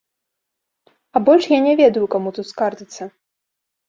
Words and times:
А 1.19 1.21
больш 1.27 1.43
я 1.51 1.59
не 1.65 1.73
ведаю, 1.81 2.05
каму 2.15 2.29
тут 2.39 2.47
скардзіцца. 2.53 3.03